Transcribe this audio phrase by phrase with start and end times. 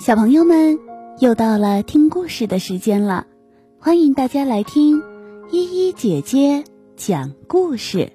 [0.00, 0.78] 小朋友们，
[1.18, 3.26] 又到了听故事的时间了，
[3.78, 5.02] 欢迎大家来听
[5.50, 6.64] 依依姐姐
[6.96, 8.10] 讲故事。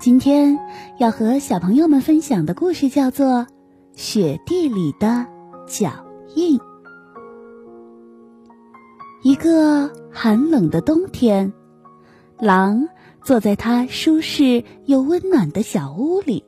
[0.00, 0.58] 今天
[0.98, 3.26] 要和小朋友们分享的故事叫做
[3.94, 5.26] 《雪地里的
[5.66, 5.90] 脚
[6.34, 6.58] 印》。
[9.22, 11.52] 一个寒冷的冬天，
[12.38, 12.88] 狼
[13.22, 16.42] 坐在它舒适又温暖的小屋里。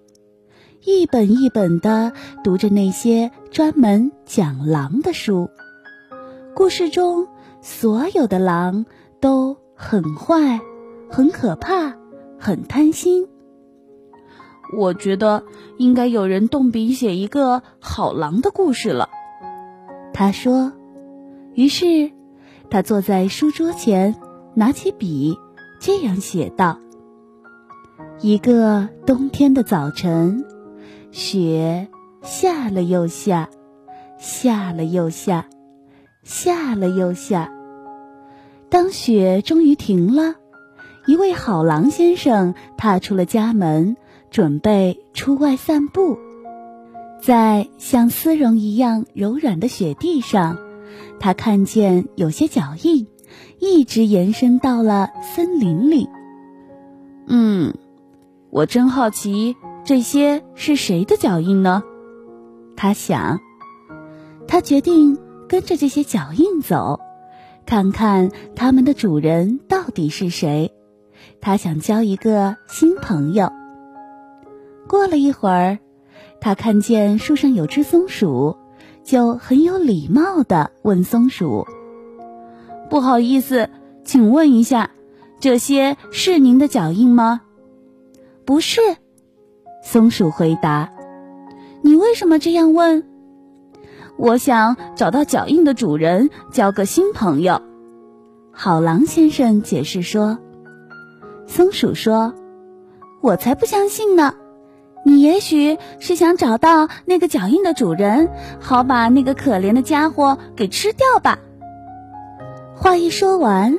[0.88, 5.50] 一本一本的读着那些专门讲狼的书。
[6.54, 7.28] 故事中
[7.60, 8.86] 所有的狼
[9.20, 10.58] 都很坏、
[11.10, 11.94] 很可怕、
[12.38, 13.28] 很贪心。
[14.78, 15.44] 我觉得
[15.76, 19.10] 应该有人动笔写一个好狼的故事了。
[20.14, 20.72] 他说。
[21.54, 22.12] 于是，
[22.70, 24.14] 他坐在书桌前，
[24.54, 25.36] 拿起笔，
[25.80, 26.78] 这样写道
[28.22, 30.46] ：“一个冬天的早晨。”
[31.10, 31.88] 雪
[32.22, 33.48] 下了又下，
[34.18, 35.46] 下了又下，
[36.22, 37.52] 下了又下。
[38.68, 40.34] 当雪终于停了，
[41.06, 43.96] 一位好狼先生踏出了家门，
[44.30, 46.18] 准备出外散步。
[47.20, 50.58] 在像丝绒一样柔软的雪地上，
[51.18, 53.06] 他看见有些脚印，
[53.58, 56.08] 一直延伸到了森林里。
[57.26, 57.74] 嗯，
[58.50, 59.56] 我真好奇。
[59.88, 61.82] 这些是谁的脚印呢？
[62.76, 63.40] 他想，
[64.46, 65.16] 他决定
[65.48, 67.00] 跟着这些脚印走，
[67.64, 70.74] 看看他们的主人到底是谁。
[71.40, 73.50] 他想交一个新朋友。
[74.86, 75.78] 过了一会儿，
[76.38, 78.58] 他看见树上有只松鼠，
[79.02, 81.66] 就很有礼貌的问松鼠
[82.90, 83.70] ：“不好意思，
[84.04, 84.90] 请问一下，
[85.40, 87.40] 这些是您的脚印吗
[88.44, 88.82] ？”“不是。”
[89.82, 90.90] 松鼠回答
[91.82, 93.04] ：“你为什么这样问？
[94.16, 97.62] 我想找到脚印的主人，交个新朋友。”
[98.52, 100.38] 好狼先生解释说
[101.46, 102.34] ：“松鼠说，
[103.22, 104.34] 我才不相信呢！
[105.04, 108.28] 你也许是想找到那个脚印的主人，
[108.60, 111.38] 好把那个可怜的家伙给吃掉吧。”
[112.74, 113.78] 话一说完，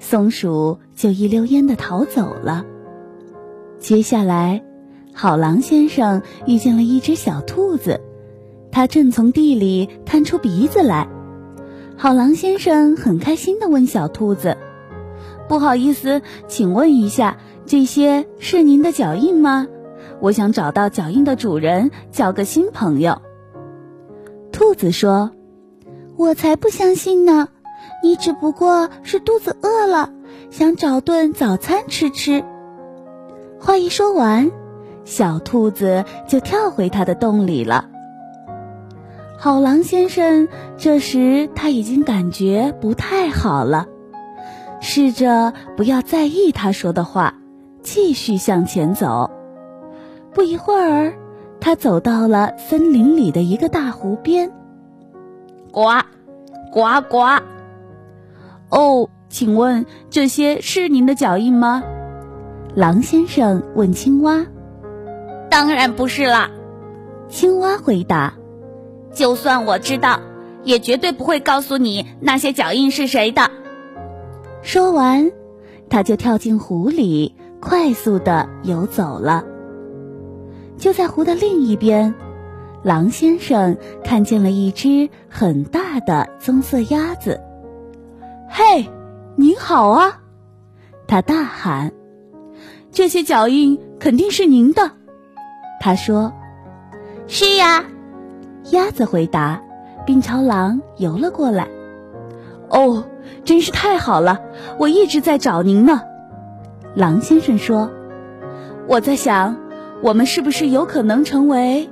[0.00, 2.64] 松鼠就一溜烟的逃走了。
[3.78, 4.62] 接下来。
[5.18, 8.02] 好狼先生遇见了一只小兔子，
[8.70, 11.08] 它正从地里探出鼻子来。
[11.96, 14.58] 好狼先生很开心地问小兔子
[15.48, 19.66] ：“不好意思，请问一下，这些是您的脚印吗？
[20.20, 23.22] 我想找到脚印的主人，交个新朋友。”
[24.52, 25.30] 兔子说
[26.18, 27.48] ：“我才不相信呢，
[28.02, 30.12] 你只不过是肚子饿了，
[30.50, 32.44] 想找顿早餐吃吃。”
[33.58, 34.50] 话一说完。
[35.06, 37.86] 小兔子就跳回它的洞里了。
[39.38, 43.86] 好狼先生这时他已经感觉不太好了，
[44.80, 47.34] 试着不要在意他说的话，
[47.82, 49.30] 继续向前走。
[50.34, 51.14] 不一会儿，
[51.60, 54.50] 他走到了森林里的一个大湖边。
[55.70, 56.02] 呱，
[56.72, 57.42] 呱呱。
[58.70, 61.84] 哦，请问这些是您的脚印吗？
[62.74, 64.44] 狼先生问青蛙。
[65.50, 66.50] 当然不是啦，
[67.28, 68.34] 青蛙回答。
[69.12, 70.20] 就算我知道，
[70.62, 73.50] 也绝对不会告诉你那些脚印是谁的。
[74.62, 75.32] 说完，
[75.88, 79.44] 他就跳进湖里，快速的游走了。
[80.76, 82.14] 就在湖的另一边，
[82.82, 87.40] 狼先生看见了一只很大的棕色鸭子。
[88.50, 88.86] 嘿，
[89.36, 90.20] 您好啊！
[91.06, 91.92] 他大喊
[92.92, 94.90] ：“这些脚印肯定是您的。”
[95.80, 96.32] 他说
[97.26, 97.84] ：“是呀。”
[98.72, 99.62] 鸭子回答，
[100.04, 101.68] 并朝狼游了过来。
[102.68, 103.04] “哦，
[103.44, 104.40] 真是太好了！
[104.78, 106.02] 我一直在找您呢。”
[106.96, 107.90] 狼先生说
[108.88, 109.56] ：“我在想，
[110.02, 111.88] 我们是不是有可能成为……”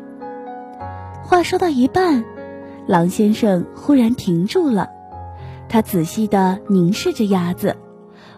[1.23, 2.25] 话说到一半，
[2.87, 4.91] 狼先生忽然停住了，
[5.69, 7.77] 他仔细的凝视着鸭子，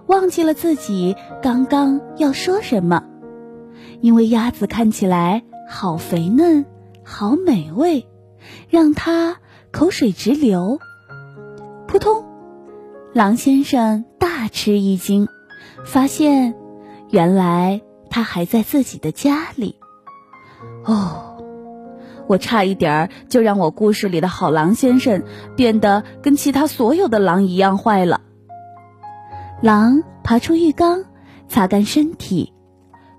[0.06, 3.02] 忘记了自己刚刚要说什么。
[4.00, 6.64] 因为鸭子看起来好肥嫩，
[7.04, 8.06] 好美味，
[8.68, 9.36] 让他
[9.70, 10.78] 口水直流。
[11.86, 12.24] 扑通！
[13.12, 15.28] 狼先生大吃一惊，
[15.84, 16.54] 发现
[17.10, 17.80] 原来
[18.10, 19.76] 他还在自己的家里。
[20.84, 21.42] 哦，
[22.26, 25.22] 我差一点儿就让我故事里的好狼先生
[25.56, 28.20] 变得跟其他所有的狼一样坏了。
[29.62, 31.04] 狼爬出浴缸，
[31.48, 32.52] 擦干身体。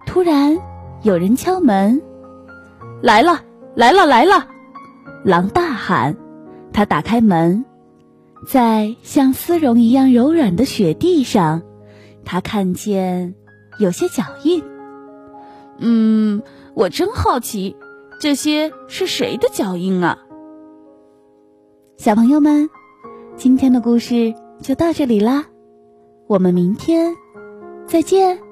[0.07, 0.57] 突然，
[1.03, 2.01] 有人敲门。
[3.03, 3.41] 来了，
[3.75, 4.47] 来了，来了！
[5.23, 6.15] 狼大喊，
[6.73, 7.65] 他打开门，
[8.47, 11.61] 在像丝绒一样柔软的雪地上，
[12.25, 13.35] 他看见
[13.77, 14.63] 有些脚印。
[15.77, 16.41] 嗯，
[16.73, 17.75] 我真好奇，
[18.19, 20.17] 这些是谁的脚印啊？
[21.97, 22.69] 小朋友们，
[23.35, 25.45] 今天的故事就到这里啦，
[26.27, 27.13] 我们明天
[27.85, 28.46] 再见。